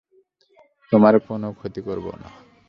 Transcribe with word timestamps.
তোমার 0.91 1.13
কোনো 1.19 1.47
ক্ষতি 1.53 1.81
করবো 1.81 2.11
না। 2.21 2.29